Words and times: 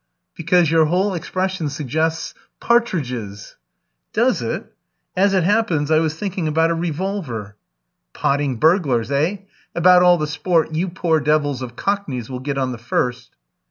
"Because 0.35 0.71
your 0.71 0.85
whole 0.85 1.13
expression 1.13 1.69
suggests 1.69 2.33
partridges!" 2.59 3.57
"Does 4.13 4.41
it? 4.41 4.65
As 5.15 5.35
it 5.35 5.43
happens, 5.43 5.91
I 5.91 5.99
was 5.99 6.15
thinking 6.17 6.47
about 6.47 6.71
a 6.71 6.73
revolver." 6.73 7.55
"Potting 8.11 8.55
burglars, 8.55 9.11
eh? 9.11 9.41
About 9.75 10.01
all 10.01 10.17
the 10.17 10.25
sport 10.25 10.73
you 10.73 10.89
poor 10.89 11.19
devils 11.19 11.61
of 11.61 11.75
Cockneys 11.75 12.31
will 12.31 12.39
get 12.39 12.57
on 12.57 12.71
the 12.71 12.79
First." 12.79 13.35